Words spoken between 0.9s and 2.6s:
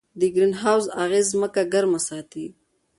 اغېز ځمکه ګرمه ساتي.